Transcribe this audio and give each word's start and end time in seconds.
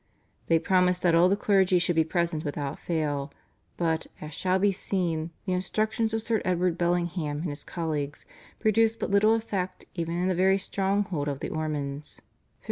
They 0.47 0.57
promised 0.57 1.03
that 1.03 1.13
all 1.13 1.29
the 1.29 1.35
clergy 1.37 1.77
should 1.77 1.95
be 1.95 2.03
present 2.03 2.43
without 2.43 2.79
fail, 2.79 3.31
but, 3.77 4.07
as 4.19 4.33
shall 4.33 4.57
be 4.57 4.71
seen, 4.71 5.29
the 5.45 5.53
instructions 5.53 6.11
of 6.11 6.23
Sir 6.23 6.41
Edward 6.43 6.75
Bellingham 6.75 7.41
and 7.41 7.49
his 7.49 7.63
colleagues 7.63 8.25
produced 8.59 8.99
but 8.99 9.11
little 9.11 9.35
effect 9.35 9.85
even 9.93 10.15
in 10.15 10.27
the 10.27 10.33
very 10.33 10.57
stronghold 10.57 11.27
of 11.27 11.39
the 11.39 11.49
Ormonds 11.49 12.17
(1549). 12.17 12.19